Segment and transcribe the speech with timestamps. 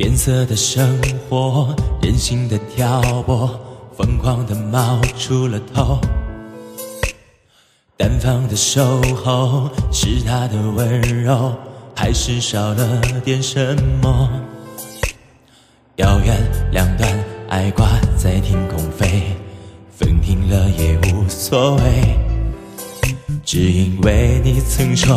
[0.00, 0.98] 变色的生
[1.28, 3.46] 活，任性的挑拨，
[3.94, 6.00] 疯狂的冒出了头。
[7.98, 8.82] 单方的守
[9.22, 11.52] 候，是他的温柔，
[11.94, 14.26] 还是少了点什么？
[15.96, 16.34] 遥远
[16.72, 17.06] 两端，
[17.50, 19.36] 爱挂在天空飞，
[19.90, 21.82] 风停了也无所谓，
[23.44, 25.14] 只因为你曾说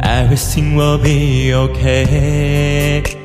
[0.00, 3.21] Everything will be okay。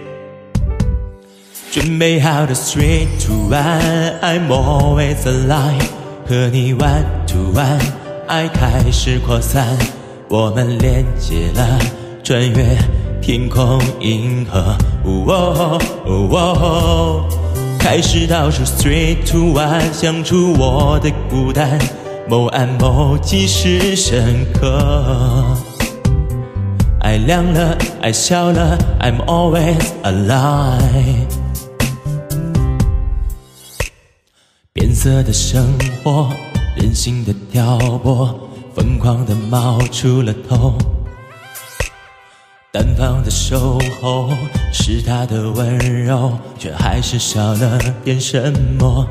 [1.70, 5.84] 准备好的 three two one，I'm always alive，
[6.28, 7.80] 和你 one to one，
[8.28, 9.78] 爱开始扩散，
[10.30, 11.80] 我们连接了，
[12.24, 12.78] 穿越
[13.22, 14.76] 天空银河，
[17.78, 21.78] 开始倒数 three two one，想出我的孤单，
[22.28, 25.56] 某暗某即是深刻，
[27.02, 31.37] 爱亮了，爱笑了，I'm always alive。
[34.78, 36.32] 变色的生活，
[36.76, 38.40] 任性的挑拨，
[38.76, 40.78] 疯狂的冒出了头。
[42.72, 44.30] 单方的守候，
[44.72, 49.08] 是他的温柔，却还是少了点什么。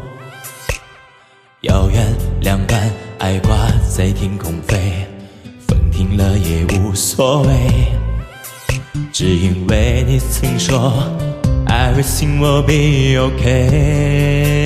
[1.63, 3.57] 遥远两端，爱挂
[3.93, 5.05] 在天空飞，
[5.67, 7.89] 风停了也无所谓，
[9.13, 10.93] 只因为你曾说
[11.67, 14.66] ，Everything will be okay。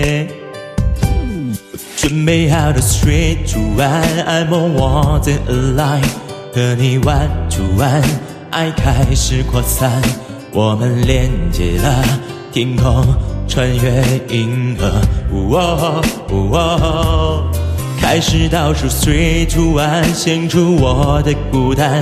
[2.00, 6.08] 准备好的 straight to one，I'm more than alive，
[6.54, 8.02] 和你 one to one，
[8.50, 10.00] 爱开始扩散，
[10.54, 12.02] 我们连接了
[12.54, 13.04] 天空，
[13.46, 16.02] 穿越银河，
[18.00, 22.00] 开始倒数 three to one，献出我的孤单，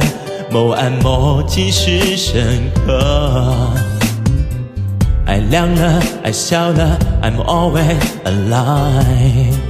[0.49, 3.73] 某暗某即是深刻，
[5.27, 9.68] 爱亮了，爱笑了，I'm always alive。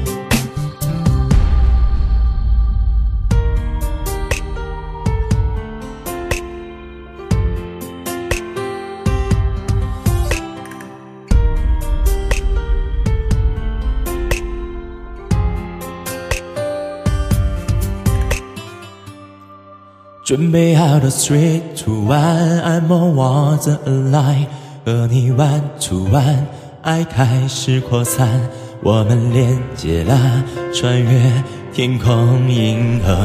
[20.28, 24.44] 准备好的 three two one，I'm more than alive，
[24.84, 26.44] 和你 one to one，
[26.83, 28.28] 爱开始扩散，
[28.83, 30.44] 我们连接了，
[30.75, 31.33] 穿越
[31.72, 33.16] 天空银河，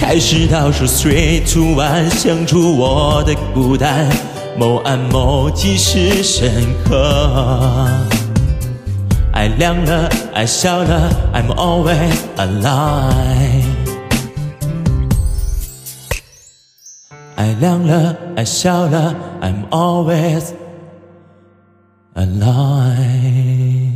[0.00, 4.08] 开始倒数 three two one，想出我的孤单，
[4.58, 6.50] 某暗某即是深
[6.82, 7.86] 刻，
[9.34, 13.77] 爱亮了，爱笑了，I'm always alive。
[17.37, 20.51] 爱亮了，爱笑了，I'm always
[22.15, 23.86] alive。